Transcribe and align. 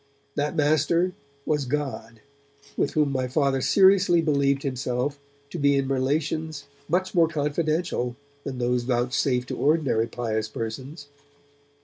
That 0.33 0.55
master 0.55 1.13
was 1.45 1.65
God, 1.65 2.21
with 2.75 2.93
whom 2.93 3.11
my 3.11 3.27
Father 3.27 3.61
seriously 3.61 4.19
believed 4.19 4.63
himself 4.63 5.19
to 5.51 5.59
be 5.59 5.77
in 5.77 5.87
relations 5.89 6.63
much 6.89 7.13
more 7.13 7.27
confidential 7.27 8.15
than 8.43 8.57
those 8.57 8.81
vouchsafed 8.81 9.49
to 9.49 9.57
ordinary 9.57 10.07
pious 10.07 10.47
persons. 10.47 11.05